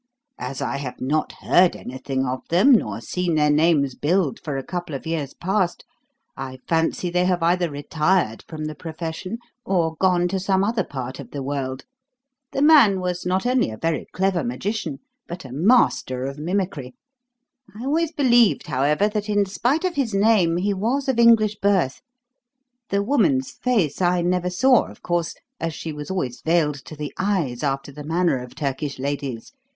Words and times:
As 0.39 0.63
I 0.63 0.77
have 0.77 0.99
not 0.99 1.31
heard 1.43 1.75
anything 1.75 2.25
of 2.25 2.41
them 2.49 2.71
nor 2.71 3.01
seen 3.01 3.35
their 3.35 3.51
names 3.51 3.93
billed 3.93 4.39
for 4.39 4.57
a 4.57 4.63
couple 4.63 4.95
of 4.95 5.05
years 5.05 5.35
past, 5.35 5.85
I 6.35 6.57
fancy 6.67 7.11
they 7.11 7.25
have 7.25 7.43
either 7.43 7.69
retired 7.69 8.43
from 8.47 8.65
the 8.65 8.73
profession 8.73 9.37
or 9.63 9.95
gone 9.97 10.27
to 10.29 10.39
some 10.39 10.63
other 10.63 10.83
part 10.83 11.19
of 11.19 11.29
the 11.29 11.43
world. 11.43 11.85
The 12.51 12.63
man 12.63 12.99
was 12.99 13.27
not 13.27 13.45
only 13.45 13.69
a 13.69 13.77
very 13.77 14.07
clever 14.11 14.43
magician, 14.43 14.97
but 15.27 15.45
a 15.45 15.51
master 15.51 16.23
of 16.25 16.39
mimicry. 16.39 16.95
I 17.79 17.83
always 17.83 18.11
believed, 18.11 18.65
however, 18.65 19.07
that 19.07 19.29
in 19.29 19.45
spite 19.45 19.85
of 19.85 19.93
his 19.93 20.15
name 20.15 20.57
he 20.57 20.73
was 20.73 21.07
of 21.09 21.19
English 21.19 21.57
birth. 21.57 22.01
The 22.89 23.03
woman's 23.03 23.51
face 23.51 24.01
I 24.01 24.23
never 24.23 24.49
saw, 24.49 24.87
of 24.87 25.03
course, 25.03 25.35
as 25.59 25.75
she 25.75 25.93
was 25.93 26.09
always 26.09 26.41
veiled 26.41 26.83
to 26.85 26.95
the 26.95 27.13
eyes 27.19 27.61
after 27.61 27.91
the 27.91 28.03
manner 28.03 28.39
of 28.41 28.55
Turkish 28.55 28.97
ladies. 28.97 29.53